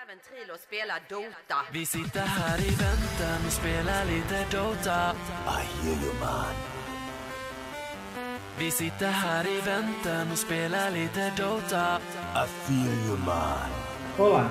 Spelar 0.00 1.00
Dota. 1.08 1.56
Vi 1.72 1.86
sitter 1.86 2.20
här 2.20 2.58
i 2.58 2.70
väntan 2.70 3.46
och 3.46 3.52
spelar 3.52 4.04
lite 4.04 4.56
Dota. 4.56 5.14
Vi 8.58 8.70
sitter 8.70 9.06
här 9.06 9.46
i 9.46 9.60
väntan 9.60 10.32
och 10.32 10.38
spelar 10.38 10.90
lite 10.90 11.32
Dota. 11.36 12.00
I 12.34 12.48
feel 12.64 13.08
you 13.08 13.18
man. 13.18 13.70
Olá, 14.18 14.50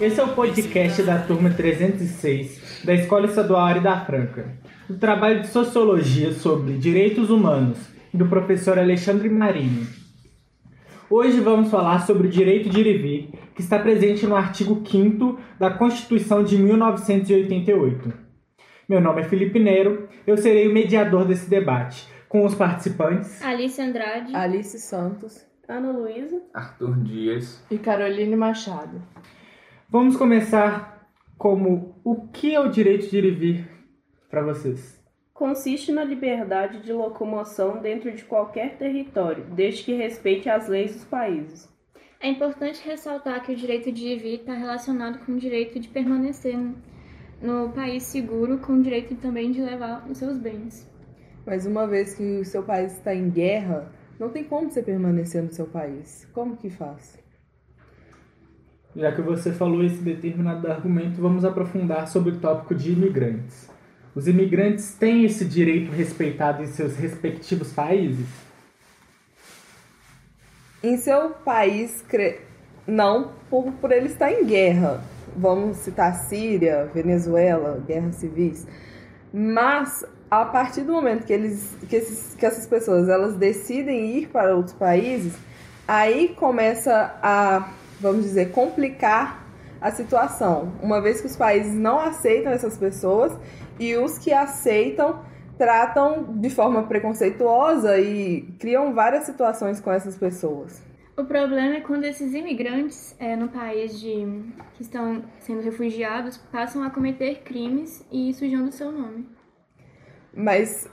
esse 0.00 0.20
é 0.20 0.24
o 0.24 0.34
podcast 0.34 1.02
da 1.02 1.18
turma 1.18 1.50
306 1.50 2.84
da 2.84 2.94
Escola 2.94 3.26
Estadual 3.26 3.60
Ari 3.60 3.80
da 3.80 4.04
Franca, 4.04 4.44
do 4.86 4.98
trabalho 4.98 5.40
de 5.40 5.48
Sociologia 5.48 6.34
sobre 6.34 6.74
Direitos 6.74 7.30
Humanos 7.30 7.78
do 8.12 8.28
professor 8.28 8.78
Alexandre 8.78 9.30
Marinho. 9.30 9.99
Hoje 11.12 11.40
vamos 11.40 11.72
falar 11.72 12.06
sobre 12.06 12.28
o 12.28 12.30
direito 12.30 12.68
de 12.68 12.80
ir 12.80 12.86
e 12.86 12.96
vir, 12.96 13.30
que 13.52 13.60
está 13.60 13.80
presente 13.80 14.24
no 14.28 14.36
artigo 14.36 14.80
5 14.88 15.40
da 15.58 15.68
Constituição 15.68 16.44
de 16.44 16.56
1988. 16.56 18.12
Meu 18.88 19.00
nome 19.00 19.22
é 19.22 19.24
Felipe 19.24 19.58
Nero, 19.58 20.08
eu 20.24 20.36
serei 20.36 20.68
o 20.68 20.72
mediador 20.72 21.24
desse 21.24 21.50
debate, 21.50 22.08
com 22.28 22.46
os 22.46 22.54
participantes 22.54 23.42
Alice 23.44 23.82
Andrade. 23.82 24.32
Alice 24.36 24.78
Santos. 24.78 25.44
Ana 25.68 25.90
Luísa. 25.90 26.40
Arthur 26.54 27.02
Dias. 27.02 27.60
E 27.68 27.76
Caroline 27.76 28.36
Machado. 28.36 29.02
Vamos 29.88 30.16
começar 30.16 31.08
como 31.36 32.00
o 32.04 32.28
que 32.28 32.54
é 32.54 32.60
o 32.60 32.70
direito 32.70 33.10
de 33.10 33.18
ir 33.18 33.24
e 33.24 33.30
vir 33.32 33.68
para 34.30 34.44
vocês? 34.44 34.99
Consiste 35.40 35.90
na 35.90 36.04
liberdade 36.04 36.82
de 36.82 36.92
locomoção 36.92 37.80
dentro 37.80 38.12
de 38.12 38.22
qualquer 38.24 38.76
território, 38.76 39.42
desde 39.54 39.84
que 39.84 39.94
respeite 39.94 40.50
as 40.50 40.68
leis 40.68 40.92
dos 40.92 41.04
países. 41.04 41.66
É 42.20 42.28
importante 42.28 42.86
ressaltar 42.86 43.42
que 43.42 43.50
o 43.50 43.56
direito 43.56 43.90
de 43.90 44.06
ir 44.06 44.18
vir 44.18 44.40
está 44.40 44.52
relacionado 44.52 45.24
com 45.24 45.32
o 45.32 45.38
direito 45.38 45.80
de 45.80 45.88
permanecer 45.88 46.58
no 47.40 47.70
país 47.70 48.02
seguro, 48.02 48.58
com 48.58 48.74
o 48.74 48.82
direito 48.82 49.14
também 49.14 49.50
de 49.50 49.62
levar 49.62 50.06
os 50.10 50.18
seus 50.18 50.36
bens. 50.36 50.86
Mas 51.46 51.64
uma 51.64 51.86
vez 51.86 52.12
que 52.12 52.40
o 52.40 52.44
seu 52.44 52.62
país 52.62 52.92
está 52.92 53.14
em 53.14 53.30
guerra, 53.30 53.90
não 54.18 54.28
tem 54.28 54.44
como 54.44 54.70
você 54.70 54.82
permanecer 54.82 55.42
no 55.42 55.50
seu 55.50 55.66
país. 55.66 56.28
Como 56.34 56.58
que 56.58 56.68
faz? 56.68 57.18
Já 58.94 59.10
que 59.10 59.22
você 59.22 59.52
falou 59.52 59.82
esse 59.82 60.02
determinado 60.02 60.70
argumento, 60.70 61.18
vamos 61.18 61.46
aprofundar 61.46 62.08
sobre 62.08 62.32
o 62.32 62.40
tópico 62.40 62.74
de 62.74 62.92
imigrantes. 62.92 63.79
Os 64.14 64.26
imigrantes 64.26 64.94
têm 64.94 65.24
esse 65.24 65.44
direito 65.44 65.92
respeitado 65.92 66.62
em 66.62 66.66
seus 66.66 66.96
respectivos 66.96 67.72
países? 67.72 68.26
Em 70.82 70.96
seu 70.96 71.30
país, 71.30 72.02
cre- 72.08 72.40
não, 72.86 73.32
por, 73.48 73.70
por 73.72 73.92
ele 73.92 74.06
estar 74.06 74.32
em 74.32 74.44
guerra. 74.44 75.02
Vamos 75.36 75.76
citar 75.78 76.12
Síria, 76.26 76.90
Venezuela, 76.92 77.82
guerras 77.86 78.16
civis. 78.16 78.66
Mas 79.32 80.04
a 80.30 80.44
partir 80.44 80.82
do 80.82 80.92
momento 80.92 81.24
que 81.24 81.32
eles, 81.32 81.76
que, 81.88 81.96
esses, 81.96 82.34
que 82.34 82.44
essas 82.44 82.66
pessoas 82.66 83.08
elas 83.08 83.36
decidem 83.36 84.16
ir 84.16 84.28
para 84.28 84.56
outros 84.56 84.74
países, 84.74 85.34
aí 85.86 86.34
começa 86.36 87.14
a, 87.22 87.68
vamos 88.00 88.24
dizer, 88.24 88.50
complicar 88.50 89.39
a 89.80 89.90
situação. 89.90 90.72
Uma 90.82 91.00
vez 91.00 91.20
que 91.20 91.26
os 91.26 91.36
países 91.36 91.74
não 91.74 91.98
aceitam 91.98 92.52
essas 92.52 92.76
pessoas 92.76 93.32
e 93.78 93.96
os 93.96 94.18
que 94.18 94.32
aceitam 94.32 95.22
tratam 95.56 96.24
de 96.36 96.48
forma 96.48 96.84
preconceituosa 96.84 97.98
e 97.98 98.42
criam 98.58 98.94
várias 98.94 99.24
situações 99.24 99.80
com 99.80 99.92
essas 99.92 100.16
pessoas. 100.16 100.82
O 101.16 101.24
problema 101.24 101.76
é 101.76 101.80
quando 101.80 102.04
esses 102.04 102.32
imigrantes 102.32 103.14
é, 103.18 103.36
no 103.36 103.48
país 103.48 104.00
de, 104.00 104.24
que 104.74 104.82
estão 104.82 105.22
sendo 105.40 105.60
refugiados 105.60 106.38
passam 106.50 106.82
a 106.82 106.88
cometer 106.88 107.42
crimes 107.42 108.02
e 108.10 108.32
sujando 108.32 108.70
o 108.70 108.72
seu 108.72 108.90
nome. 108.90 109.28
Mas 110.32 110.88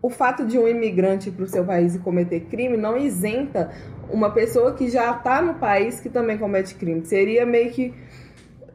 o 0.00 0.08
fato 0.08 0.46
de 0.46 0.56
um 0.56 0.68
imigrante 0.68 1.30
para 1.30 1.44
o 1.44 1.48
seu 1.48 1.64
país 1.64 1.96
e 1.96 1.98
cometer 1.98 2.40
crime 2.42 2.76
não 2.76 2.96
isenta 2.96 3.72
uma 4.08 4.30
pessoa 4.30 4.74
que 4.74 4.88
já 4.88 5.10
está 5.10 5.42
no 5.42 5.54
país 5.54 5.98
que 5.98 6.08
também 6.08 6.38
comete 6.38 6.76
crime. 6.76 7.04
Seria 7.04 7.44
meio 7.44 7.72
que 7.72 7.92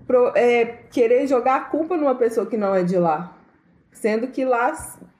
pro- 0.08 0.32
é, 0.36 0.66
querer 0.90 1.28
jogar 1.28 1.56
a 1.58 1.60
culpa 1.60 1.98
numa 1.98 2.16
pessoa 2.16 2.48
que 2.48 2.58
não 2.58 2.74
é 2.74 2.84
de 2.84 2.98
lá. 2.98 3.38
Sendo 3.92 4.28
que 4.28 4.46
lá 4.46 4.72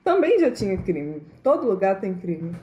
também 0.02 0.38
já 0.38 0.50
tinha 0.50 0.76
crime. 0.78 1.22
Todo 1.42 1.68
lugar 1.68 2.00
tem 2.00 2.14
crime. 2.14 2.54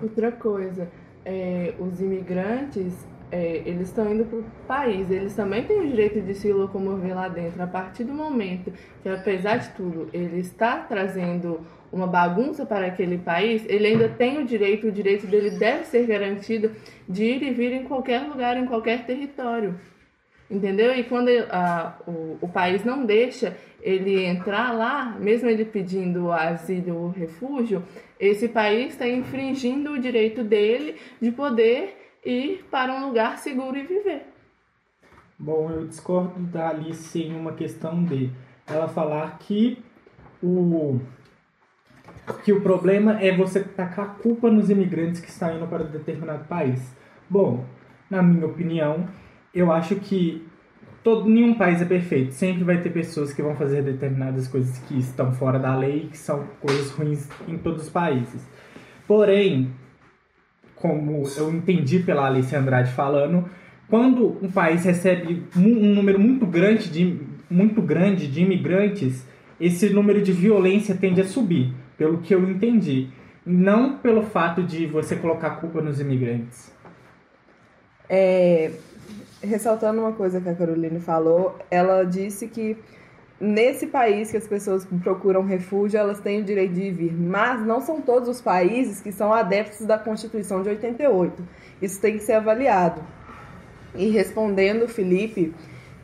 Outra 0.00 0.30
coisa, 0.30 0.88
é, 1.24 1.74
os 1.78 2.00
imigrantes, 2.00 3.06
é, 3.32 3.62
eles 3.66 3.88
estão 3.88 4.10
indo 4.12 4.24
para 4.24 4.38
o 4.38 4.44
país, 4.66 5.10
eles 5.10 5.34
também 5.34 5.64
têm 5.64 5.80
o 5.80 5.86
direito 5.88 6.20
de 6.20 6.34
se 6.34 6.52
locomover 6.52 7.14
lá 7.14 7.28
dentro. 7.28 7.62
A 7.62 7.66
partir 7.66 8.04
do 8.04 8.14
momento 8.14 8.72
que, 9.02 9.08
apesar 9.08 9.56
de 9.56 9.70
tudo, 9.70 10.08
ele 10.12 10.38
está 10.38 10.78
trazendo 10.78 11.60
uma 11.90 12.06
bagunça 12.06 12.64
para 12.64 12.86
aquele 12.86 13.18
país, 13.18 13.64
ele 13.66 13.86
ainda 13.86 14.08
tem 14.08 14.38
o 14.38 14.44
direito, 14.44 14.86
o 14.86 14.92
direito 14.92 15.26
dele 15.26 15.50
deve 15.50 15.84
ser 15.84 16.06
garantido 16.06 16.70
de 17.08 17.24
ir 17.24 17.42
e 17.42 17.50
vir 17.50 17.72
em 17.72 17.84
qualquer 17.84 18.20
lugar, 18.28 18.56
em 18.56 18.66
qualquer 18.66 19.04
território. 19.04 19.74
Entendeu? 20.50 20.94
E 20.94 21.04
quando 21.04 21.28
a- 21.50 21.98
o, 22.06 22.38
o 22.40 22.48
país 22.48 22.84
não 22.84 23.04
deixa 23.04 23.56
ele 23.82 24.24
entrar 24.24 24.72
lá, 24.72 25.16
mesmo 25.20 25.48
ele 25.48 25.64
pedindo 25.64 26.32
asilo 26.32 26.96
ou 26.96 27.10
refúgio, 27.10 27.82
esse 28.18 28.48
país 28.48 28.92
está 28.92 29.06
infringindo 29.06 29.92
o 29.92 29.98
direito 30.00 30.42
dele 30.42 30.96
de 31.20 31.30
poder 31.30 32.16
ir 32.24 32.64
para 32.70 32.92
um 32.94 33.06
lugar 33.06 33.38
seguro 33.38 33.76
e 33.76 33.82
viver. 33.82 34.22
Bom, 35.38 35.70
eu 35.70 35.86
discordo 35.86 36.40
da 36.40 36.70
Alice 36.70 37.22
em 37.22 37.36
uma 37.36 37.52
questão 37.52 38.02
de 38.04 38.30
ela 38.66 38.88
falar 38.88 39.38
que 39.38 39.78
o 40.42 40.98
que 42.44 42.52
o 42.52 42.60
problema 42.60 43.20
é 43.20 43.34
você 43.34 43.62
tacar 43.62 44.04
a 44.04 44.08
culpa 44.08 44.50
nos 44.50 44.68
imigrantes 44.70 45.20
que 45.20 45.30
estão 45.30 45.56
indo 45.56 45.66
para 45.66 45.84
determinado 45.84 46.44
país. 46.44 46.92
Bom, 47.28 47.64
na 48.10 48.22
minha 48.22 48.46
opinião, 48.46 49.08
eu 49.54 49.72
acho 49.72 49.96
que 49.96 50.46
todo, 51.02 51.28
nenhum 51.28 51.54
país 51.54 51.80
é 51.80 51.84
perfeito. 51.84 52.32
Sempre 52.32 52.64
vai 52.64 52.80
ter 52.80 52.90
pessoas 52.90 53.32
que 53.32 53.42
vão 53.42 53.54
fazer 53.54 53.82
determinadas 53.82 54.48
coisas 54.48 54.78
que 54.80 54.98
estão 54.98 55.32
fora 55.32 55.58
da 55.58 55.76
lei, 55.76 56.08
que 56.10 56.18
são 56.18 56.44
coisas 56.60 56.90
ruins 56.90 57.28
em 57.46 57.56
todos 57.56 57.84
os 57.84 57.90
países. 57.90 58.46
Porém, 59.06 59.70
como 60.74 61.24
eu 61.36 61.50
entendi 61.50 62.00
pela 62.00 62.26
Alice 62.26 62.54
Andrade 62.54 62.92
falando, 62.92 63.48
quando 63.88 64.36
um 64.42 64.50
país 64.50 64.84
recebe 64.84 65.44
um 65.56 65.94
número 65.94 66.20
muito 66.20 66.46
grande 66.46 66.90
de 66.90 67.18
muito 67.50 67.80
grande 67.80 68.28
de 68.28 68.42
imigrantes, 68.42 69.26
esse 69.58 69.88
número 69.88 70.20
de 70.20 70.32
violência 70.32 70.94
tende 70.94 71.20
a 71.20 71.24
subir, 71.24 71.72
pelo 71.96 72.18
que 72.18 72.34
eu 72.34 72.48
entendi, 72.48 73.08
não 73.44 73.96
pelo 73.96 74.22
fato 74.22 74.62
de 74.62 74.86
você 74.86 75.16
colocar 75.16 75.52
culpa 75.52 75.80
nos 75.80 75.98
imigrantes. 75.98 76.70
É, 78.08 78.70
ressaltando 79.42 80.00
uma 80.00 80.12
coisa 80.12 80.40
que 80.40 80.48
a 80.48 80.54
Caroline 80.54 81.00
falou, 81.00 81.56
ela 81.70 82.04
disse 82.04 82.48
que 82.48 82.76
nesse 83.40 83.86
país 83.86 84.30
que 84.30 84.36
as 84.36 84.46
pessoas 84.46 84.84
procuram 85.02 85.44
refúgio, 85.44 85.98
elas 85.98 86.20
têm 86.20 86.40
o 86.40 86.44
direito 86.44 86.74
de 86.74 86.90
vir, 86.90 87.12
mas 87.12 87.64
não 87.64 87.80
são 87.80 88.00
todos 88.00 88.28
os 88.28 88.40
países 88.40 89.00
que 89.00 89.12
são 89.12 89.32
adeptos 89.32 89.86
da 89.86 89.98
Constituição 89.98 90.62
de 90.62 90.70
88. 90.70 91.42
Isso 91.80 92.00
tem 92.00 92.14
que 92.14 92.24
ser 92.24 92.32
avaliado. 92.32 93.00
E 93.94 94.08
respondendo, 94.10 94.88
Felipe, 94.88 95.54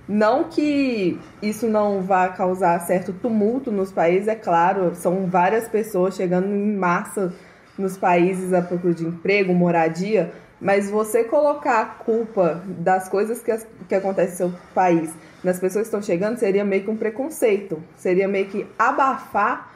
não 0.09 0.45
que 0.45 1.19
isso 1.43 1.67
não 1.67 2.03
vá 2.03 2.29
causar 2.29 2.79
certo 2.81 3.13
tumulto 3.13 3.73
nos 3.73 3.91
países, 3.91 4.29
é 4.29 4.35
claro, 4.35 4.95
são 4.95 5.27
várias 5.27 5.69
pessoas 5.69 6.15
chegando 6.15 6.47
em 6.47 6.77
massa 6.77 7.33
nos 7.79 7.97
países 7.97 8.53
à 8.53 8.63
procura 8.63 8.95
de 8.95 9.05
emprego, 9.05 9.53
moradia, 9.53 10.33
mas 10.65 10.89
você 10.91 11.23
colocar 11.25 11.81
a 11.81 11.85
culpa 11.85 12.63
das 12.67 13.07
coisas 13.09 13.43
que, 13.43 13.53
as- 13.53 13.67
que 13.87 13.95
acontecem 13.95 14.47
no 14.47 14.53
seu 14.53 14.61
país 14.75 15.13
nas 15.45 15.61
pessoas 15.61 15.83
que 15.83 15.89
estão 15.89 16.01
chegando 16.03 16.39
seria 16.39 16.65
meio 16.65 16.83
que 16.85 16.91
um 16.91 16.97
preconceito, 16.97 17.83
seria 17.97 18.27
meio 18.27 18.47
que 18.47 18.67
abafar 18.79 19.71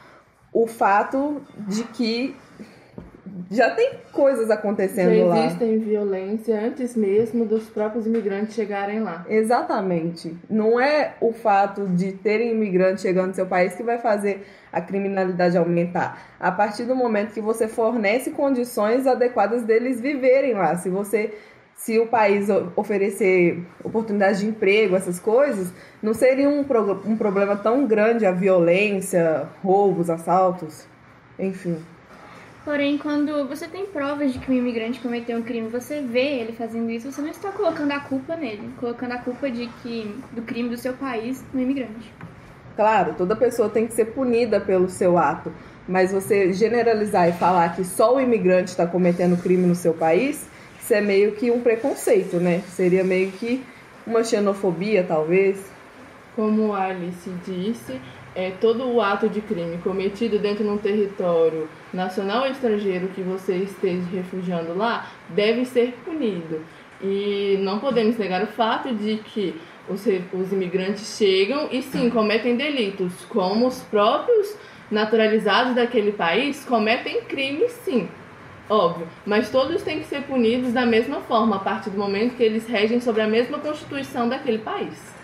o 0.51 0.65
fato 0.65 1.41
de 1.55 1.83
que 1.83 2.35
já 3.51 3.71
tem 3.71 3.93
coisas 4.11 4.49
acontecendo 4.51 5.15
Já 5.15 5.25
lá. 5.25 5.45
existem 5.45 5.79
violência 5.79 6.59
antes 6.59 6.95
mesmo 6.95 7.45
dos 7.45 7.65
próprios 7.69 8.05
imigrantes 8.05 8.53
chegarem 8.53 8.99
lá. 8.99 9.25
Exatamente. 9.27 10.35
Não 10.49 10.79
é 10.79 11.15
o 11.19 11.33
fato 11.33 11.87
de 11.87 12.11
terem 12.11 12.51
imigrantes 12.51 13.01
chegando 13.01 13.29
no 13.29 13.33
seu 13.33 13.45
país 13.47 13.73
que 13.75 13.83
vai 13.83 13.97
fazer 13.97 14.45
a 14.71 14.79
criminalidade 14.79 15.57
aumentar. 15.57 16.35
A 16.39 16.51
partir 16.51 16.83
do 16.83 16.95
momento 16.95 17.33
que 17.33 17.41
você 17.41 17.67
fornece 17.67 18.31
condições 18.31 19.07
adequadas 19.07 19.63
deles 19.63 19.99
viverem 19.99 20.53
lá. 20.53 20.75
Se 20.75 20.89
você 20.89 21.33
se 21.75 21.97
o 21.97 22.07
país 22.07 22.47
oferecer 22.75 23.63
oportunidades 23.81 24.41
de 24.41 24.47
emprego, 24.47 24.97
essas 24.97 25.17
coisas, 25.17 25.71
não 26.03 26.13
seria 26.13 26.49
um, 26.49 26.61
pro- 26.61 27.01
um 27.05 27.15
problema 27.15 27.55
tão 27.55 27.85
grande 27.87 28.25
a 28.25 28.31
violência, 28.33 29.47
roubos, 29.63 30.09
assaltos, 30.09 30.85
enfim. 31.39 31.77
Porém, 32.69 32.99
quando 32.99 33.47
você 33.47 33.67
tem 33.67 33.87
provas 33.87 34.31
de 34.31 34.37
que 34.37 34.51
um 34.51 34.53
imigrante 34.53 34.99
cometeu 34.99 35.39
um 35.39 35.41
crime, 35.41 35.69
você 35.69 36.01
vê 36.01 36.39
ele 36.39 36.51
fazendo 36.51 36.91
isso, 36.91 37.11
você 37.11 37.19
não 37.19 37.31
está 37.31 37.51
colocando 37.51 37.91
a 37.91 37.99
culpa 37.99 38.35
nele, 38.35 38.69
colocando 38.79 39.13
a 39.13 39.17
culpa 39.17 39.49
de 39.49 39.65
que 39.81 40.15
do 40.33 40.43
crime 40.43 40.69
do 40.69 40.77
seu 40.77 40.93
país 40.93 41.43
no 41.51 41.59
imigrante. 41.59 42.13
Claro, 42.75 43.15
toda 43.17 43.35
pessoa 43.35 43.69
tem 43.69 43.87
que 43.87 43.93
ser 43.95 44.13
punida 44.13 44.61
pelo 44.61 44.87
seu 44.87 45.17
ato, 45.17 45.51
mas 45.87 46.11
você 46.11 46.53
generalizar 46.53 47.27
e 47.27 47.33
falar 47.33 47.75
que 47.75 47.83
só 47.83 48.15
o 48.15 48.21
imigrante 48.21 48.69
está 48.69 48.85
cometendo 48.85 49.41
crime 49.41 49.65
no 49.65 49.73
seu 49.73 49.95
país, 49.95 50.47
isso 50.79 50.93
é 50.93 51.01
meio 51.01 51.31
que 51.31 51.49
um 51.49 51.61
preconceito, 51.61 52.37
né? 52.37 52.61
Seria 52.67 53.03
meio 53.03 53.31
que 53.31 53.65
uma 54.05 54.23
xenofobia, 54.23 55.03
talvez. 55.03 55.59
Como 56.35 56.71
a 56.75 56.83
Alice 56.83 57.31
disse, 57.43 57.99
é, 58.39 58.51
todo 58.51 58.87
o 58.87 59.01
ato 59.01 59.27
de 59.27 59.41
crime 59.41 59.77
cometido 59.79 60.39
dentro 60.39 60.63
de 60.63 60.69
um 60.69 60.77
território 60.77 61.67
nacional 61.93 62.43
ou 62.43 62.47
estrangeiro 62.47 63.09
que 63.09 63.21
você 63.21 63.57
esteja 63.57 64.01
refugiando 64.13 64.77
lá 64.77 65.09
deve 65.27 65.65
ser 65.65 65.93
punido. 66.05 66.61
E 67.01 67.59
não 67.61 67.79
podemos 67.79 68.17
negar 68.17 68.41
o 68.41 68.47
fato 68.47 68.95
de 68.95 69.17
que 69.17 69.59
os, 69.89 70.05
os 70.31 70.53
imigrantes 70.53 71.17
chegam 71.17 71.67
e 71.69 71.81
sim 71.81 72.09
cometem 72.09 72.55
delitos, 72.55 73.11
como 73.27 73.67
os 73.67 73.81
próprios 73.81 74.55
naturalizados 74.89 75.75
daquele 75.75 76.13
país 76.13 76.63
cometem 76.63 77.21
crimes, 77.23 77.71
sim. 77.83 78.07
Óbvio, 78.69 79.07
mas 79.25 79.49
todos 79.49 79.81
têm 79.81 79.99
que 79.99 80.05
ser 80.05 80.21
punidos 80.23 80.71
da 80.71 80.85
mesma 80.85 81.19
forma, 81.21 81.57
a 81.57 81.59
partir 81.59 81.89
do 81.89 81.97
momento 81.97 82.37
que 82.37 82.43
eles 82.43 82.67
regem 82.67 83.01
sobre 83.01 83.21
a 83.21 83.27
mesma 83.27 83.59
constituição 83.59 84.29
daquele 84.29 84.59
país. 84.59 85.18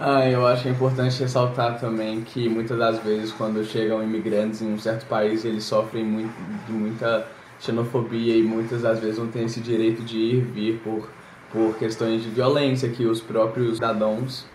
Ah, 0.00 0.28
eu 0.30 0.46
acho 0.46 0.62
que 0.62 0.68
é 0.68 0.70
importante 0.70 1.18
ressaltar 1.20 1.80
também 1.80 2.22
que 2.22 2.48
muitas 2.48 2.78
das 2.78 2.98
vezes 3.02 3.32
quando 3.32 3.64
chegam 3.64 4.00
imigrantes 4.02 4.62
em 4.62 4.72
um 4.72 4.78
certo 4.78 5.06
país, 5.06 5.44
eles 5.44 5.64
sofrem 5.64 6.04
muito, 6.04 6.32
de 6.66 6.72
muita 6.72 7.26
xenofobia 7.58 8.36
e 8.36 8.42
muitas 8.42 8.82
das 8.82 9.00
vezes 9.00 9.18
não 9.18 9.26
têm 9.26 9.46
esse 9.46 9.60
direito 9.60 10.02
de 10.04 10.16
ir 10.16 10.40
vir 10.42 10.78
por, 10.84 11.10
por 11.52 11.76
questões 11.78 12.22
de 12.22 12.30
violência 12.30 12.88
que 12.88 13.06
os 13.06 13.20
próprios 13.20 13.74
cidadãos 13.74 14.46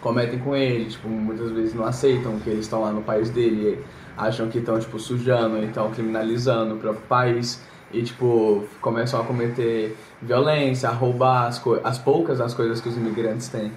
cometem 0.00 0.40
com 0.40 0.56
ele, 0.56 0.86
tipo, 0.86 1.08
muitas 1.08 1.52
vezes 1.52 1.72
não 1.72 1.84
aceitam 1.84 2.40
que 2.40 2.50
eles 2.50 2.64
estão 2.64 2.80
lá 2.82 2.90
no 2.90 3.02
país 3.02 3.30
dele, 3.30 3.84
acham 4.16 4.48
que 4.48 4.58
estão 4.58 4.78
tipo 4.80 4.98
sujando, 4.98 5.62
então 5.62 5.92
criminalizando 5.92 6.74
o 6.74 6.78
próprio 6.78 7.06
país 7.06 7.62
e 7.92 8.02
tipo 8.02 8.64
começam 8.80 9.20
a 9.20 9.24
cometer 9.24 9.96
violência, 10.20 10.88
a 10.88 10.92
roubar 10.92 11.46
as, 11.46 11.62
as 11.84 11.98
poucas 11.98 12.40
as 12.40 12.54
coisas 12.54 12.80
que 12.80 12.88
os 12.88 12.96
imigrantes 12.96 13.46
têm. 13.48 13.70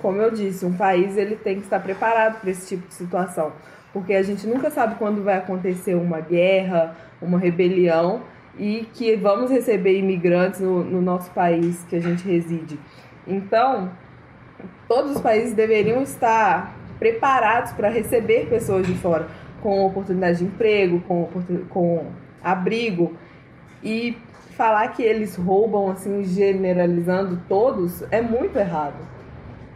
Como 0.00 0.20
eu 0.20 0.30
disse, 0.30 0.64
um 0.64 0.72
país 0.72 1.16
ele 1.16 1.36
tem 1.36 1.56
que 1.56 1.62
estar 1.62 1.80
preparado 1.80 2.40
para 2.40 2.50
esse 2.50 2.66
tipo 2.66 2.88
de 2.88 2.94
situação, 2.94 3.52
porque 3.92 4.14
a 4.14 4.22
gente 4.22 4.46
nunca 4.46 4.70
sabe 4.70 4.94
quando 4.96 5.22
vai 5.22 5.36
acontecer 5.36 5.94
uma 5.94 6.20
guerra, 6.20 6.96
uma 7.20 7.38
rebelião 7.38 8.22
e 8.58 8.86
que 8.94 9.14
vamos 9.16 9.50
receber 9.50 9.98
imigrantes 9.98 10.60
no, 10.60 10.82
no 10.82 11.00
nosso 11.00 11.30
país 11.30 11.84
que 11.88 11.96
a 11.96 12.00
gente 12.00 12.26
reside. 12.26 12.78
Então, 13.26 13.90
todos 14.88 15.16
os 15.16 15.20
países 15.20 15.54
deveriam 15.54 16.02
estar 16.02 16.74
preparados 16.98 17.72
para 17.72 17.88
receber 17.88 18.46
pessoas 18.48 18.86
de 18.86 18.94
fora, 18.94 19.28
com 19.62 19.84
oportunidade 19.86 20.38
de 20.38 20.44
emprego, 20.44 21.00
com, 21.00 21.28
com 21.68 22.06
abrigo 22.42 23.14
e 23.82 24.16
falar 24.56 24.88
que 24.88 25.02
eles 25.02 25.36
roubam 25.36 25.90
assim 25.90 26.22
generalizando 26.24 27.40
todos 27.48 28.02
é 28.10 28.20
muito 28.20 28.58
errado. 28.58 28.96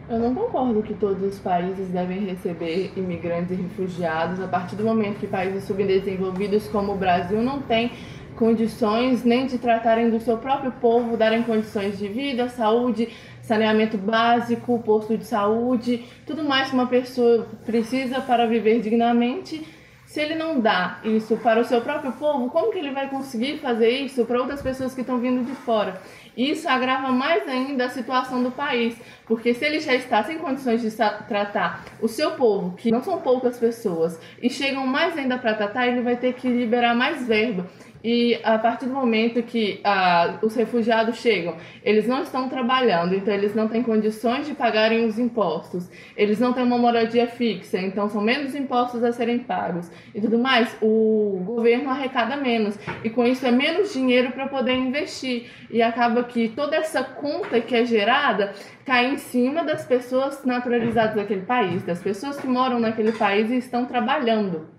Eu 0.07 0.19
não 0.19 0.35
concordo 0.35 0.83
que 0.83 0.93
todos 0.93 1.23
os 1.23 1.39
países 1.39 1.87
devem 1.87 2.19
receber 2.25 2.91
imigrantes 2.95 3.57
e 3.57 3.61
refugiados 3.61 4.39
a 4.39 4.47
partir 4.47 4.75
do 4.75 4.83
momento 4.83 5.19
que 5.19 5.25
países 5.25 5.63
subdesenvolvidos 5.63 6.67
como 6.67 6.93
o 6.93 6.95
Brasil 6.95 7.41
não 7.41 7.59
têm 7.59 7.91
condições 8.35 9.23
nem 9.23 9.47
de 9.47 9.57
tratarem 9.57 10.11
do 10.11 10.19
seu 10.19 10.37
próprio 10.37 10.71
povo, 10.73 11.17
darem 11.17 11.41
condições 11.41 11.97
de 11.97 12.07
vida, 12.07 12.49
saúde, 12.49 13.09
saneamento 13.41 13.97
básico, 13.97 14.77
posto 14.85 15.17
de 15.17 15.25
saúde, 15.25 16.05
tudo 16.27 16.43
mais 16.43 16.69
que 16.69 16.75
uma 16.75 16.87
pessoa 16.87 17.47
precisa 17.65 18.21
para 18.21 18.45
viver 18.45 18.81
dignamente. 18.81 19.65
Se 20.05 20.21
ele 20.21 20.35
não 20.35 20.59
dá 20.59 20.99
isso 21.03 21.35
para 21.37 21.59
o 21.59 21.65
seu 21.65 21.81
próprio 21.81 22.13
povo, 22.13 22.49
como 22.49 22.71
que 22.71 22.77
ele 22.77 22.91
vai 22.91 23.09
conseguir 23.09 23.57
fazer 23.57 23.89
isso 23.89 24.23
para 24.25 24.39
outras 24.39 24.61
pessoas 24.61 24.93
que 24.93 25.01
estão 25.01 25.19
vindo 25.19 25.43
de 25.43 25.51
fora? 25.51 25.99
Isso 26.37 26.69
agrava 26.69 27.11
mais 27.11 27.47
ainda 27.47 27.85
a 27.85 27.89
situação 27.89 28.43
do 28.43 28.51
país, 28.51 28.95
porque 29.25 29.53
se 29.53 29.65
ele 29.65 29.79
já 29.79 29.93
está 29.93 30.23
sem 30.23 30.37
condições 30.37 30.81
de 30.81 30.91
tratar 30.91 31.83
o 32.01 32.07
seu 32.07 32.31
povo, 32.31 32.75
que 32.75 32.91
não 32.91 33.01
são 33.01 33.19
poucas 33.19 33.57
pessoas, 33.57 34.19
e 34.41 34.49
chegam 34.49 34.85
mais 34.85 35.17
ainda 35.17 35.37
para 35.37 35.53
tratar, 35.53 35.87
ele 35.87 36.01
vai 36.01 36.17
ter 36.17 36.33
que 36.33 36.47
liberar 36.47 36.95
mais 36.95 37.25
verba. 37.25 37.65
E 38.07 38.39
a 38.43 38.59
partir 38.59 38.85
do 38.85 38.93
momento 38.93 39.41
que 39.41 39.79
ah, 39.83 40.37
os 40.43 40.53
refugiados 40.53 41.15
chegam, 41.15 41.55
eles 41.83 42.05
não 42.05 42.21
estão 42.21 42.47
trabalhando, 42.47 43.15
então 43.15 43.33
eles 43.33 43.55
não 43.55 43.67
têm 43.67 43.81
condições 43.81 44.45
de 44.45 44.53
pagarem 44.53 45.05
os 45.05 45.17
impostos. 45.17 45.89
Eles 46.15 46.39
não 46.39 46.53
têm 46.53 46.61
uma 46.61 46.77
moradia 46.77 47.25
fixa, 47.25 47.79
então 47.79 48.07
são 48.07 48.21
menos 48.21 48.53
impostos 48.53 49.03
a 49.03 49.11
serem 49.11 49.39
pagos 49.39 49.89
e 50.13 50.21
tudo 50.21 50.37
mais. 50.37 50.77
O 50.83 51.41
governo 51.43 51.89
arrecada 51.89 52.37
menos 52.37 52.77
e 53.03 53.09
com 53.09 53.25
isso 53.25 53.43
é 53.43 53.49
menos 53.49 53.91
dinheiro 53.91 54.33
para 54.33 54.47
poder 54.49 54.75
investir. 54.75 55.49
E 55.71 55.81
acaba 55.81 56.23
que 56.23 56.49
toda 56.49 56.75
essa 56.75 57.03
conta 57.03 57.59
que 57.59 57.75
é 57.75 57.85
gerada 57.85 58.53
cai 58.85 59.07
em 59.07 59.17
cima 59.17 59.63
das 59.63 59.83
pessoas 59.83 60.45
naturalizadas 60.45 61.15
daquele 61.15 61.41
país, 61.41 61.81
das 61.81 62.03
pessoas 62.03 62.39
que 62.39 62.45
moram 62.45 62.79
naquele 62.79 63.13
país 63.13 63.49
e 63.49 63.57
estão 63.57 63.83
trabalhando. 63.83 64.74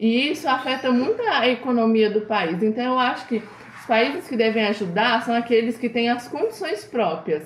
E 0.00 0.30
isso 0.30 0.48
afeta 0.48 0.90
muito 0.90 1.20
a 1.20 1.46
economia 1.46 2.08
do 2.08 2.22
país. 2.22 2.62
Então 2.62 2.82
eu 2.82 2.98
acho 2.98 3.26
que 3.26 3.36
os 3.36 3.86
países 3.86 4.26
que 4.26 4.34
devem 4.34 4.64
ajudar 4.64 5.22
são 5.22 5.34
aqueles 5.34 5.76
que 5.76 5.90
têm 5.90 6.08
as 6.08 6.26
condições 6.26 6.82
próprias. 6.86 7.42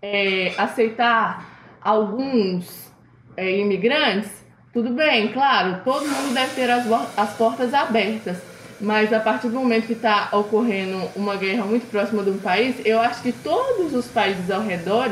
É, 0.00 0.54
aceitar 0.56 1.76
alguns 1.82 2.92
é, 3.36 3.58
imigrantes, 3.58 4.30
tudo 4.72 4.90
bem, 4.90 5.32
claro, 5.32 5.80
todo 5.84 6.06
mundo 6.06 6.32
deve 6.32 6.54
ter 6.54 6.70
as, 6.70 6.86
as 7.16 7.34
portas 7.34 7.74
abertas. 7.74 8.38
Mas 8.80 9.12
a 9.12 9.18
partir 9.18 9.48
do 9.48 9.58
momento 9.58 9.88
que 9.88 9.94
está 9.94 10.28
ocorrendo 10.30 11.10
uma 11.16 11.34
guerra 11.34 11.64
muito 11.64 11.90
próxima 11.90 12.22
de 12.22 12.30
um 12.30 12.38
país, 12.38 12.76
eu 12.84 13.00
acho 13.00 13.20
que 13.22 13.32
todos 13.32 13.92
os 13.92 14.06
países 14.06 14.48
ao 14.52 14.62
redor 14.62 15.10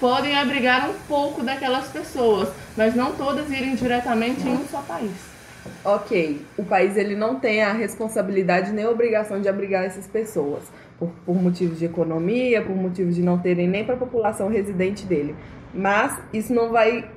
podem 0.00 0.36
abrigar 0.36 0.90
um 0.90 0.94
pouco 1.06 1.44
daquelas 1.44 1.86
pessoas, 1.86 2.48
mas 2.76 2.96
não 2.96 3.12
todas 3.12 3.48
irem 3.48 3.76
diretamente 3.76 4.40
em 4.40 4.54
um 4.54 4.66
só 4.66 4.82
país. 4.82 5.35
Ok, 5.84 6.40
o 6.56 6.64
país 6.64 6.96
ele 6.96 7.14
não 7.14 7.38
tem 7.38 7.62
a 7.62 7.72
responsabilidade 7.72 8.72
nem 8.72 8.84
a 8.84 8.90
obrigação 8.90 9.40
de 9.40 9.48
abrigar 9.48 9.84
essas 9.84 10.06
pessoas, 10.06 10.64
por, 10.98 11.10
por 11.24 11.34
motivos 11.34 11.78
de 11.78 11.84
economia, 11.84 12.62
por 12.62 12.74
motivos 12.74 13.14
de 13.14 13.22
não 13.22 13.38
terem 13.38 13.68
nem 13.68 13.84
para 13.84 13.94
a 13.94 13.98
população 13.98 14.48
residente 14.48 15.04
dele. 15.06 15.34
Mas 15.74 16.18
isso 16.32 16.54
não 16.54 16.70
vai 16.70 17.08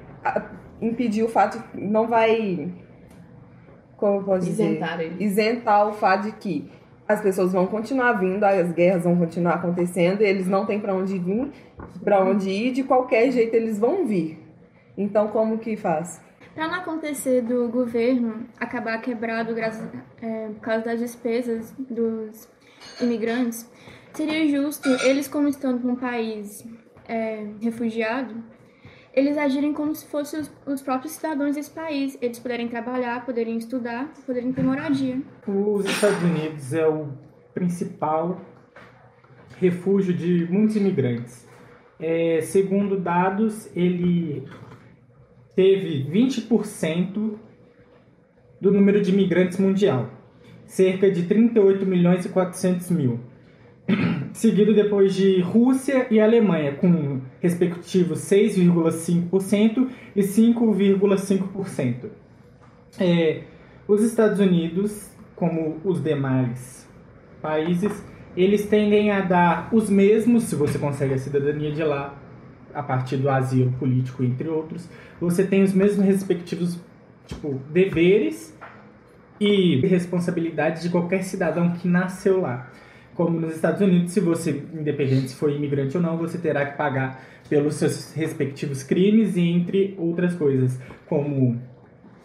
impedir 0.82 1.24
o 1.24 1.30
fato, 1.30 1.62
não 1.74 2.08
vai, 2.08 2.70
como 3.98 4.20
eu 4.20 4.24
posso 4.24 4.46
dizer, 4.46 4.64
Isentar 4.64 5.02
ele. 5.02 5.24
isentar 5.24 5.88
o 5.88 5.94
fato 5.94 6.24
de 6.24 6.32
que 6.34 6.72
as 7.08 7.22
pessoas 7.22 7.52
vão 7.52 7.66
continuar 7.66 8.14
vindo, 8.14 8.44
as 8.44 8.72
guerras 8.72 9.04
vão 9.04 9.16
continuar 9.16 9.56
acontecendo, 9.56 10.22
e 10.22 10.26
eles 10.26 10.48
não 10.48 10.66
têm 10.66 10.80
para 10.80 10.94
onde 10.94 11.18
vir, 11.18 11.50
para 12.04 12.24
onde 12.24 12.50
ir, 12.50 12.72
de 12.72 12.84
qualquer 12.84 13.32
jeito 13.32 13.54
eles 13.56 13.80
vão 13.80 14.06
vir. 14.06 14.38
Então 14.96 15.30
como 15.30 15.58
que 15.58 15.76
faz? 15.76 16.22
Para 16.60 16.68
não 16.68 16.76
acontecer 16.76 17.42
do 17.42 17.70
governo 17.70 18.46
acabar 18.60 18.98
quebrado 19.00 19.56
graças, 19.56 19.90
é, 20.22 20.50
por 20.50 20.60
causa 20.60 20.84
das 20.84 21.00
despesas 21.00 21.74
dos 21.80 22.50
imigrantes, 23.00 23.72
seria 24.14 24.46
justo 24.46 24.90
eles, 25.06 25.26
como 25.30 25.48
estão 25.48 25.80
num 25.80 25.96
país 25.96 26.68
é, 27.08 27.48
refugiado, 27.62 28.36
eles 29.14 29.38
agirem 29.38 29.72
como 29.72 29.96
se 29.96 30.06
fossem 30.08 30.42
os, 30.42 30.52
os 30.66 30.82
próprios 30.82 31.14
cidadãos 31.14 31.56
desse 31.56 31.72
país. 31.72 32.18
Eles 32.22 32.40
poderem 32.40 32.68
trabalhar, 32.68 33.26
poderem 33.26 33.56
estudar, 33.56 34.12
poderem 34.26 34.52
ter 34.52 34.62
moradia. 34.62 35.22
Os 35.48 35.86
Estados 35.86 36.22
Unidos 36.22 36.74
é 36.74 36.86
o 36.86 37.08
principal 37.54 38.42
refúgio 39.62 40.14
de 40.14 40.46
muitos 40.52 40.76
imigrantes. 40.76 41.48
É, 41.98 42.42
segundo 42.42 43.00
dados, 43.00 43.74
ele 43.74 44.46
teve 45.60 46.06
20% 46.10 47.34
do 48.62 48.72
número 48.72 49.02
de 49.02 49.12
imigrantes 49.12 49.58
mundial, 49.58 50.10
cerca 50.66 51.12
de 51.12 51.24
38 51.24 51.86
milhões 51.86 52.24
e 52.24 52.30
400 52.30 52.90
mil. 52.92 53.20
Seguido 54.32 54.74
depois 54.74 55.14
de 55.14 55.42
Rússia 55.42 56.08
e 56.10 56.18
Alemanha, 56.18 56.76
com 56.76 57.20
respectivos 57.42 58.20
6,5% 58.20 59.90
e 60.16 60.22
5,5%. 60.22 62.10
É, 62.98 63.42
os 63.86 64.02
Estados 64.02 64.40
Unidos, 64.40 65.12
como 65.36 65.76
os 65.84 66.02
demais 66.02 66.88
países, 67.42 68.02
eles 68.38 68.66
tendem 68.66 69.12
a 69.12 69.20
dar 69.20 69.68
os 69.74 69.90
mesmos, 69.90 70.44
se 70.44 70.56
você 70.56 70.80
consegue 70.80 71.16
a 71.16 71.18
cidadania 71.18 71.74
de 71.74 71.84
lá, 71.84 72.18
a 72.74 72.84
partir 72.84 73.18
do 73.18 73.30
asilo 73.30 73.72
político, 73.74 74.24
entre 74.24 74.48
outros, 74.48 74.90
você 75.20 75.44
tem 75.44 75.64
os 75.64 75.74
mesmos 75.74 76.06
respectivos 76.06 76.80
tipo, 77.26 77.60
deveres 77.70 78.58
e 79.40 79.80
responsabilidade 79.86 80.82
de 80.82 80.90
qualquer 80.90 81.24
cidadão 81.24 81.72
que 81.74 81.88
nasceu 81.88 82.42
lá. 82.42 82.70
Como 83.16 83.40
nos 83.40 83.56
Estados 83.56 83.82
Unidos, 83.82 84.12
se 84.12 84.20
você, 84.20 84.64
independente 84.74 85.30
se 85.30 85.36
for 85.36 85.52
imigrante 85.52 85.96
ou 85.98 86.04
não, 86.04 86.18
você 86.18 86.38
terá 86.38 86.66
que 86.66 86.78
pagar 86.78 87.22
pelos 87.50 87.76
seus 87.76 88.14
respectivos 88.14 88.84
crimes 88.84 89.36
e 89.36 89.42
entre 89.42 89.96
outras 89.98 90.36
coisas, 90.36 90.80
como 91.08 91.60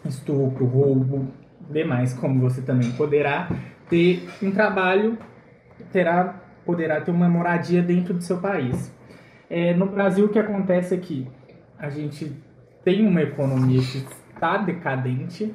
estupro, 0.05 0.67
roubo, 0.67 1.29
demais, 1.71 2.13
como 2.15 2.41
você 2.41 2.61
também 2.61 2.93
poderá 2.93 3.49
ter 3.89 4.29
um 4.43 4.51
trabalho, 4.51 5.19
terá, 5.93 6.43
poderá 6.65 7.01
ter 7.01 7.11
uma 7.11 7.29
moradia 7.29 7.83
dentro 7.83 8.15
do 8.15 8.23
seu 8.23 8.39
país. 8.39 8.94
É, 9.49 9.75
no 9.75 9.87
Brasil, 9.87 10.27
o 10.27 10.29
que 10.29 10.39
acontece 10.39 10.95
é 10.95 10.99
que 10.99 11.27
a 11.79 11.89
gente 11.89 12.33
tem 12.85 13.07
uma 13.07 13.23
economia 13.23 13.81
que 13.81 14.07
está 14.35 14.57
decadente 14.59 15.55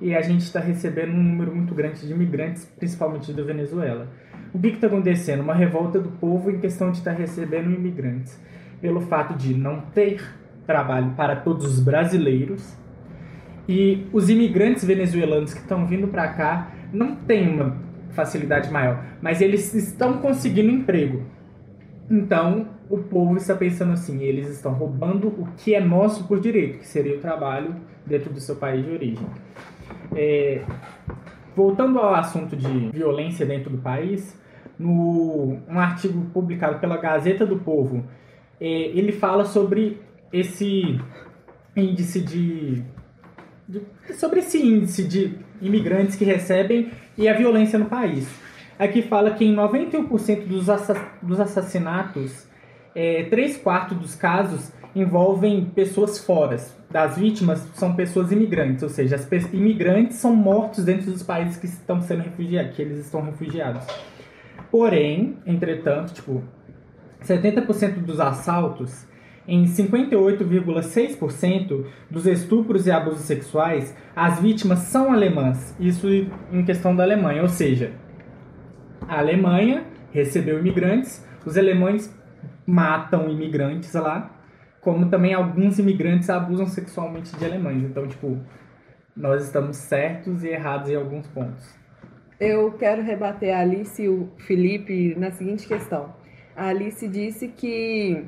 e 0.00 0.14
a 0.14 0.20
gente 0.20 0.42
está 0.42 0.60
recebendo 0.60 1.12
um 1.12 1.22
número 1.22 1.54
muito 1.54 1.74
grande 1.74 2.06
de 2.06 2.12
imigrantes, 2.12 2.64
principalmente 2.78 3.32
da 3.32 3.42
Venezuela. 3.42 4.08
O 4.52 4.58
que 4.58 4.68
está 4.68 4.86
acontecendo? 4.86 5.40
Uma 5.40 5.54
revolta 5.54 6.00
do 6.00 6.10
povo 6.10 6.50
em 6.50 6.58
questão 6.58 6.90
de 6.90 6.98
estar 6.98 7.12
tá 7.12 7.18
recebendo 7.18 7.70
imigrantes, 7.70 8.40
pelo 8.80 9.00
fato 9.00 9.34
de 9.34 9.54
não 9.54 9.80
ter 9.80 10.22
trabalho 10.66 11.12
para 11.16 11.36
todos 11.36 11.64
os 11.64 11.80
brasileiros 11.80 12.76
e 13.68 14.06
os 14.12 14.30
imigrantes 14.30 14.82
venezuelanos 14.82 15.52
que 15.52 15.60
estão 15.60 15.86
vindo 15.86 16.08
para 16.08 16.28
cá 16.28 16.72
não 16.90 17.14
têm 17.14 17.48
uma 17.48 17.76
facilidade 18.10 18.70
maior, 18.70 19.04
mas 19.20 19.42
eles 19.42 19.74
estão 19.74 20.18
conseguindo 20.18 20.70
emprego. 20.70 21.22
Então, 22.10 22.68
o 22.90 22.98
povo 22.98 23.36
está 23.36 23.54
pensando 23.54 23.92
assim, 23.92 24.22
eles 24.22 24.48
estão 24.48 24.72
roubando 24.72 25.28
o 25.28 25.48
que 25.56 25.74
é 25.74 25.80
nosso 25.80 26.26
por 26.26 26.40
direito, 26.40 26.78
que 26.78 26.86
seria 26.86 27.16
o 27.16 27.20
trabalho 27.20 27.76
dentro 28.06 28.32
do 28.32 28.40
seu 28.40 28.56
país 28.56 28.84
de 28.84 28.90
origem. 28.90 29.26
É, 30.14 30.62
voltando 31.54 31.98
ao 31.98 32.14
assunto 32.14 32.56
de 32.56 32.88
violência 32.90 33.44
dentro 33.44 33.70
do 33.70 33.78
país, 33.78 34.38
no 34.78 35.58
um 35.68 35.78
artigo 35.78 36.24
publicado 36.32 36.78
pela 36.78 36.96
Gazeta 36.96 37.44
do 37.44 37.58
Povo, 37.58 38.04
é, 38.60 38.66
ele 38.66 39.12
fala 39.12 39.44
sobre 39.44 40.00
esse 40.32 40.98
índice 41.76 42.20
de, 42.20 42.82
de 43.68 43.82
sobre 44.14 44.40
esse 44.40 44.58
índice 44.58 45.06
de 45.06 45.36
imigrantes 45.60 46.16
que 46.16 46.24
recebem 46.24 46.90
e 47.16 47.28
a 47.28 47.34
violência 47.34 47.78
no 47.78 47.86
país. 47.86 48.28
Aqui 48.78 49.02
fala 49.02 49.32
que 49.32 49.44
em 49.44 49.54
91% 49.54 50.46
dos, 50.46 50.70
assass 50.70 51.00
dos 51.20 51.40
assassinatos 51.40 52.48
é, 52.98 53.22
3 53.30 53.58
quartos 53.58 53.96
dos 53.96 54.16
casos 54.16 54.72
envolvem 54.92 55.66
pessoas 55.66 56.18
fora. 56.18 56.56
Das 56.90 57.16
vítimas 57.16 57.60
são 57.74 57.94
pessoas 57.94 58.32
imigrantes, 58.32 58.82
ou 58.82 58.88
seja, 58.88 59.14
as 59.14 59.30
imigrantes 59.52 60.16
são 60.16 60.34
mortos 60.34 60.84
dentro 60.84 61.12
dos 61.12 61.22
países 61.22 61.56
que 61.56 61.66
estão 61.66 62.00
sendo 62.00 62.24
refugiados, 62.24 62.74
que 62.74 62.82
eles 62.82 62.98
estão 62.98 63.22
refugiados. 63.22 63.86
Porém, 64.68 65.36
entretanto, 65.46 66.12
tipo, 66.12 66.42
70% 67.22 68.00
dos 68.00 68.18
assaltos, 68.18 69.06
em 69.46 69.62
58,6% 69.64 71.84
dos 72.10 72.26
estupros 72.26 72.88
e 72.88 72.90
abusos 72.90 73.20
sexuais, 73.20 73.94
as 74.16 74.40
vítimas 74.40 74.80
são 74.80 75.12
alemãs. 75.12 75.72
Isso 75.78 76.08
em 76.52 76.64
questão 76.64 76.96
da 76.96 77.04
Alemanha, 77.04 77.42
ou 77.42 77.48
seja, 77.48 77.92
a 79.06 79.20
Alemanha 79.20 79.84
recebeu 80.10 80.58
imigrantes, 80.58 81.24
os 81.46 81.56
alemães 81.56 82.12
matam 82.68 83.30
imigrantes 83.30 83.94
lá, 83.94 84.30
como 84.82 85.08
também 85.08 85.32
alguns 85.32 85.78
imigrantes 85.78 86.28
abusam 86.28 86.66
sexualmente 86.66 87.34
de 87.34 87.42
alemães. 87.42 87.82
Então, 87.82 88.06
tipo, 88.06 88.38
nós 89.16 89.42
estamos 89.44 89.78
certos 89.78 90.44
e 90.44 90.48
errados 90.48 90.90
em 90.90 90.94
alguns 90.94 91.26
pontos. 91.28 91.74
Eu 92.38 92.70
quero 92.72 93.02
rebater 93.02 93.56
a 93.56 93.60
Alice 93.60 94.02
e 94.02 94.08
o 94.08 94.28
Felipe 94.36 95.14
na 95.16 95.30
seguinte 95.30 95.66
questão. 95.66 96.14
A 96.54 96.66
Alice 96.66 97.08
disse 97.08 97.48
que 97.48 98.22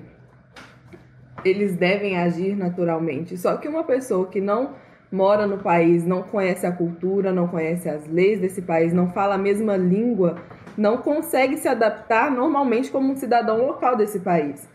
eles 1.45 1.77
devem 1.77 2.17
agir 2.17 2.57
naturalmente. 2.57 3.37
Só 3.37 3.59
que 3.59 3.69
uma 3.69 3.85
pessoa 3.85 4.27
que 4.27 4.41
não 4.41 4.75
mora 5.13 5.47
no 5.47 5.59
país, 5.59 6.07
não 6.07 6.23
conhece 6.23 6.67
a 6.67 6.73
cultura, 6.73 7.31
não 7.31 7.47
conhece 7.47 7.89
as 7.91 8.09
leis 8.09 8.41
desse 8.41 8.63
país, 8.63 8.93
não 8.93 9.11
fala 9.11 9.35
a 9.35 9.39
mesma 9.39 9.77
língua, 9.77 10.37
não 10.77 10.99
consegue 10.99 11.57
se 11.57 11.69
adaptar 11.69 12.31
normalmente 12.31 12.91
como 12.91 13.13
um 13.13 13.17
cidadão 13.17 13.67
local 13.67 13.97
desse 13.97 14.21
país. 14.21 14.69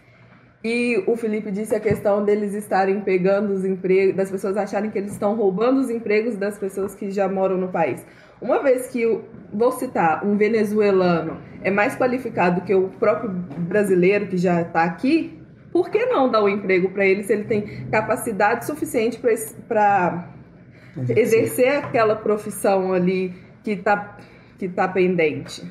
E 0.63 1.03
o 1.05 1.15
Felipe 1.15 1.51
disse 1.51 1.75
a 1.75 1.79
questão 1.79 2.25
deles 2.25 2.55
estarem 2.55 2.99
pegando 3.01 3.53
os 3.53 3.63
empregos, 3.63 4.15
das 4.15 4.31
pessoas 4.31 4.57
acharem 4.57 4.89
que 4.89 4.97
eles 4.97 5.11
estão 5.11 5.35
roubando 5.35 5.79
os 5.79 5.91
empregos 5.91 6.37
das 6.37 6.57
pessoas 6.57 6.95
que 6.95 7.11
já 7.11 7.29
moram 7.29 7.55
no 7.55 7.67
país. 7.67 8.03
Uma 8.41 8.63
vez 8.63 8.87
que, 8.87 9.05
vou 9.53 9.71
citar, 9.71 10.25
um 10.25 10.35
venezuelano 10.35 11.37
é 11.61 11.69
mais 11.69 11.95
qualificado 11.95 12.61
que 12.61 12.73
o 12.73 12.89
próprio 12.89 13.29
brasileiro 13.29 14.25
que 14.25 14.37
já 14.37 14.61
está 14.61 14.83
aqui, 14.83 15.39
por 15.71 15.89
que 15.91 16.05
não 16.07 16.31
dar 16.31 16.41
o 16.41 16.45
um 16.45 16.49
emprego 16.49 16.89
para 16.89 17.05
ele 17.05 17.21
se 17.23 17.33
ele 17.33 17.43
tem 17.43 17.85
capacidade 17.91 18.65
suficiente 18.65 19.19
para 19.67 20.29
exercer 21.15 21.75
aquela 21.77 22.15
profissão 22.15 22.91
ali 22.91 23.35
que 23.63 23.71
está 23.71 24.17
que 24.57 24.67
tá 24.67 24.87
pendente? 24.87 25.63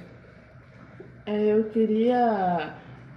É, 1.27 1.53
eu 1.53 1.65
queria 1.65 2.75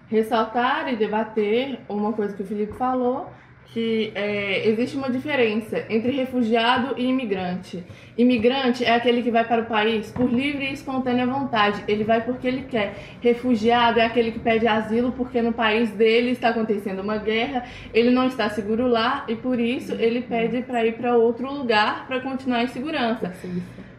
ressaltar 0.10 0.92
e 0.92 0.96
debater 0.96 1.80
uma 1.90 2.14
coisa 2.14 2.34
que 2.34 2.42
o 2.42 2.46
Felipe 2.46 2.74
falou, 2.74 3.30
que 3.74 4.14
é, 4.16 4.66
existe 4.70 4.96
uma 4.96 5.10
diferença 5.10 5.86
entre 5.90 6.12
refugiado 6.12 6.96
e 6.98 7.06
imigrante. 7.06 7.84
Imigrante 8.18 8.86
é 8.86 8.96
aquele 8.96 9.22
que 9.22 9.30
vai 9.30 9.44
para 9.44 9.64
o 9.64 9.66
país 9.66 10.10
por 10.10 10.32
livre 10.32 10.66
e 10.66 10.74
espontânea 10.74 11.28
vontade, 11.28 11.84
ele 11.86 12.06
vai 12.06 12.24
porque 12.24 12.48
ele 12.48 12.62
quer. 12.62 12.96
Refugiado 13.22 14.00
é 14.00 14.06
aquele 14.06 14.32
que 14.32 14.40
pede 14.40 14.66
asilo 14.66 15.12
porque 15.12 15.42
no 15.42 15.52
país 15.52 15.92
dele 15.92 16.32
está 16.32 16.50
acontecendo 16.50 17.02
uma 17.02 17.18
guerra, 17.18 17.66
ele 17.94 18.10
não 18.10 18.26
está 18.26 18.50
seguro 18.50 18.88
lá 18.88 19.26
e 19.28 19.36
por 19.36 19.60
isso 19.60 19.94
ele 19.96 20.22
pede 20.22 20.62
para 20.62 20.86
ir 20.86 20.94
para 20.94 21.18
outro 21.18 21.52
lugar 21.52 22.08
para 22.08 22.22
continuar 22.22 22.64
em 22.64 22.68
segurança. 22.68 23.34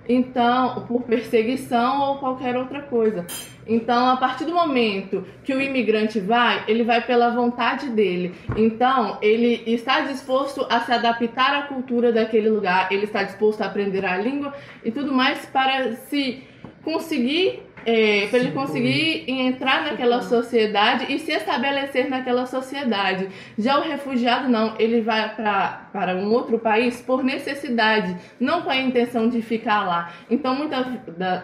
Então, 0.08 0.86
por 0.86 1.02
perseguição 1.02 2.00
ou 2.00 2.16
qualquer 2.16 2.56
outra 2.56 2.80
coisa. 2.80 3.26
Então, 3.66 4.08
a 4.08 4.16
partir 4.16 4.46
do 4.46 4.54
momento 4.54 5.26
que 5.44 5.52
o 5.52 5.60
imigrante 5.60 6.18
vai, 6.18 6.64
ele 6.66 6.82
vai 6.82 7.04
pela 7.04 7.28
vontade 7.28 7.90
dele. 7.90 8.34
Então, 8.56 9.18
ele 9.20 9.62
está 9.66 10.00
disposto 10.00 10.66
a 10.70 10.80
se 10.80 10.90
adaptar 10.90 11.54
à 11.54 11.62
cultura 11.64 12.10
daquele 12.10 12.48
lugar, 12.48 12.90
ele 12.90 13.04
está 13.04 13.22
disposto 13.22 13.60
a 13.60 13.66
aprender 13.66 14.06
a 14.06 14.16
língua 14.16 14.54
e 14.82 14.90
tudo 14.90 15.12
mais 15.12 15.44
para 15.44 15.92
se 15.96 16.42
conseguir 16.82 17.67
é, 17.84 18.26
para 18.28 18.38
ele 18.38 18.52
conseguir 18.52 19.24
entrar 19.28 19.84
naquela 19.84 20.22
sociedade 20.22 21.12
e 21.12 21.18
se 21.18 21.32
estabelecer 21.32 22.08
naquela 22.08 22.46
sociedade. 22.46 23.28
Já 23.56 23.78
o 23.78 23.82
refugiado 23.82 24.48
não, 24.48 24.74
ele 24.78 25.00
vai 25.00 25.34
pra, 25.34 25.88
para 25.92 26.16
um 26.16 26.30
outro 26.32 26.58
país 26.58 27.00
por 27.00 27.22
necessidade, 27.22 28.16
não 28.38 28.62
com 28.62 28.70
a 28.70 28.76
intenção 28.76 29.28
de 29.28 29.40
ficar 29.42 29.86
lá. 29.86 30.12
Então, 30.30 30.54
muitas, 30.54 30.86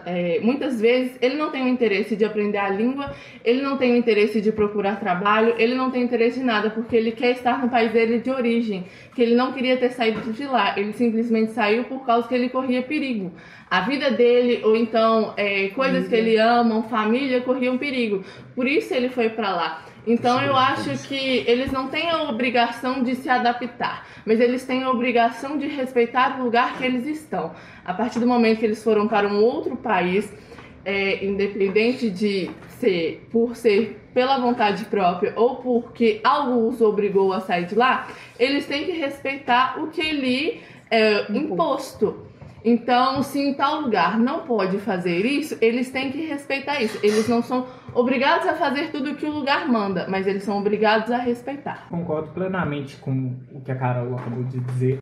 é, 0.05 0.39
muitas 0.41 0.79
vezes, 0.79 1.17
ele 1.21 1.35
não 1.35 1.51
tem 1.51 1.63
o 1.63 1.67
interesse 1.67 2.15
de 2.15 2.25
aprender 2.25 2.57
a 2.57 2.69
língua, 2.69 3.13
ele 3.43 3.61
não 3.61 3.77
tem 3.77 3.93
o 3.93 3.95
interesse 3.95 4.41
de 4.41 4.51
procurar 4.51 4.99
trabalho, 4.99 5.55
ele 5.57 5.75
não 5.75 5.91
tem 5.91 6.03
interesse 6.03 6.39
de 6.39 6.45
nada, 6.45 6.69
porque 6.69 6.95
ele 6.95 7.11
quer 7.11 7.31
estar 7.31 7.61
no 7.61 7.69
país 7.69 7.91
dele 7.91 8.19
de 8.19 8.29
origem, 8.29 8.85
que 9.13 9.21
ele 9.21 9.35
não 9.35 9.51
queria 9.51 9.77
ter 9.77 9.89
saído 9.89 10.31
de 10.31 10.45
lá, 10.45 10.77
ele 10.77 10.93
simplesmente 10.93 11.51
saiu 11.51 11.85
por 11.85 12.05
causa 12.05 12.27
que 12.27 12.35
ele 12.35 12.49
corria 12.49 12.81
perigo 12.81 13.31
a 13.69 13.81
vida 13.81 14.11
dele 14.11 14.61
ou 14.63 14.75
então 14.75 15.33
é, 15.35 15.69
coisas 15.69 16.07
que 16.07 16.15
ele 16.15 16.24
ama, 16.37 16.83
família, 16.83 17.41
corriam 17.41 17.77
perigo. 17.77 18.23
Por 18.55 18.67
isso 18.67 18.93
ele 18.93 19.09
foi 19.09 19.29
para 19.29 19.49
lá. 19.49 19.85
Então 20.07 20.41
eu 20.41 20.55
acho 20.55 21.07
que 21.07 21.43
eles 21.47 21.71
não 21.71 21.87
têm 21.87 22.09
a 22.09 22.23
obrigação 22.23 23.01
de 23.01 23.15
se 23.15 23.27
adaptar, 23.27 24.07
mas 24.25 24.39
eles 24.39 24.63
têm 24.63 24.83
a 24.83 24.91
obrigação 24.91 25.57
de 25.57 25.67
respeitar 25.67 26.39
o 26.39 26.43
lugar 26.43 26.77
que 26.77 26.85
eles 26.85 27.07
estão. 27.07 27.53
A 27.83 27.93
partir 27.93 28.19
do 28.19 28.27
momento 28.27 28.59
que 28.59 28.65
eles 28.65 28.83
foram 28.83 29.07
para 29.07 29.27
um 29.27 29.41
outro 29.41 29.75
país, 29.75 30.31
é, 30.85 31.25
independente 31.25 32.11
de 32.11 32.51
ser 32.79 33.27
por 33.31 33.55
ser 33.55 33.99
pela 34.13 34.37
vontade 34.37 34.85
própria 34.85 35.33
ou 35.35 35.55
porque 35.55 36.21
algo 36.23 36.67
os 36.67 36.79
obrigou 36.79 37.33
a 37.33 37.41
sair 37.41 37.65
de 37.65 37.75
lá, 37.75 38.07
eles 38.39 38.65
têm 38.67 38.85
que 38.85 38.91
respeitar 38.91 39.81
o 39.81 39.87
que 39.87 40.03
lhe 40.11 40.61
é 40.91 41.31
imposto. 41.31 42.24
Então, 42.67 43.21
se 43.21 43.39
em 43.39 43.53
tal 43.53 43.81
lugar 43.81 44.17
não 44.17 44.39
pode 44.39 44.79
fazer 44.79 45.23
isso, 45.23 45.55
eles 45.61 45.91
têm 45.91 46.11
que 46.11 46.25
respeitar 46.25 46.81
isso. 46.81 46.97
Eles 47.03 47.29
não 47.29 47.43
são 47.43 47.67
obrigados 47.93 48.47
a 48.47 48.53
fazer 48.53 48.89
tudo 48.89 49.11
o 49.11 49.15
que 49.15 49.25
o 49.27 49.31
lugar 49.31 49.67
manda, 49.67 50.07
mas 50.09 50.25
eles 50.25 50.41
são 50.41 50.57
obrigados 50.57 51.11
a 51.11 51.17
respeitar. 51.17 51.85
Concordo 51.91 52.31
plenamente 52.31 52.97
com 52.97 53.35
o 53.53 53.61
que 53.61 53.71
a 53.71 53.75
Carol 53.75 54.15
acabou 54.15 54.43
de 54.45 54.59
dizer. 54.59 54.97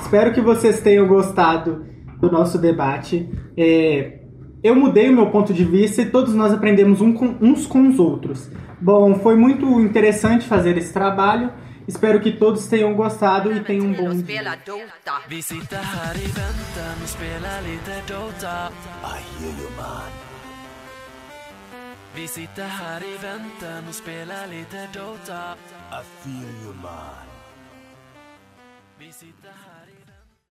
Espero 0.00 0.32
que 0.32 0.40
vocês 0.40 0.80
tenham 0.80 1.08
gostado 1.08 1.84
do 2.20 2.30
nosso 2.30 2.58
debate. 2.58 3.28
É, 3.56 4.20
eu 4.62 4.76
mudei 4.76 5.10
o 5.10 5.12
meu 5.12 5.30
ponto 5.30 5.52
de 5.52 5.64
vista 5.64 6.00
e 6.00 6.10
todos 6.10 6.32
nós 6.32 6.52
aprendemos 6.52 7.00
um 7.00 7.12
com, 7.12 7.34
uns 7.40 7.66
com 7.66 7.88
os 7.88 7.98
outros. 7.98 8.48
Bom, 8.80 9.16
foi 9.16 9.34
muito 9.34 9.66
interessante 9.80 10.46
fazer 10.46 10.78
esse 10.78 10.92
trabalho. 10.92 11.50
Espero 11.90 12.20
que 12.20 12.30
todos 12.30 12.68
tenham 12.68 12.94
gostado 12.94 13.52
e 13.52 13.58
tenham 13.64 13.88
um 13.88 13.92
bom 13.92 14.22
dia. 14.22 14.56
Vi 15.28 15.42
sitter 15.42 15.82
här 15.82 16.14
i 16.14 16.26
väntan 16.26 17.02
och 17.02 17.08
spelar 17.08 17.62
lite 17.62 18.02
Dota 18.06 18.70
I 25.90 26.02
feel 26.22 26.64
you, 26.64 26.74
man. 26.74 27.26
Vi 28.98 29.12
sitter 29.12 29.48
här 29.48 29.69